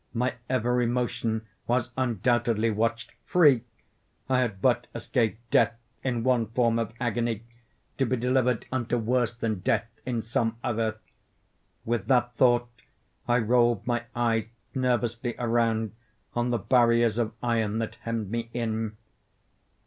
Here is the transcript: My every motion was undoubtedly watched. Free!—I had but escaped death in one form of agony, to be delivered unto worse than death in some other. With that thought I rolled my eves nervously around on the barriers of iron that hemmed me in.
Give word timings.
My 0.15 0.33
every 0.49 0.87
motion 0.87 1.45
was 1.67 1.91
undoubtedly 1.95 2.71
watched. 2.71 3.11
Free!—I 3.23 4.39
had 4.39 4.59
but 4.59 4.87
escaped 4.95 5.47
death 5.51 5.75
in 6.03 6.23
one 6.23 6.47
form 6.47 6.79
of 6.79 6.91
agony, 6.99 7.43
to 7.99 8.07
be 8.07 8.17
delivered 8.17 8.65
unto 8.71 8.97
worse 8.97 9.35
than 9.35 9.59
death 9.59 9.85
in 10.03 10.23
some 10.23 10.57
other. 10.63 10.97
With 11.85 12.07
that 12.07 12.33
thought 12.35 12.67
I 13.27 13.37
rolled 13.37 13.85
my 13.85 14.05
eves 14.17 14.47
nervously 14.73 15.35
around 15.37 15.91
on 16.33 16.49
the 16.49 16.57
barriers 16.57 17.19
of 17.19 17.33
iron 17.43 17.77
that 17.77 17.97
hemmed 18.01 18.31
me 18.31 18.49
in. 18.53 18.97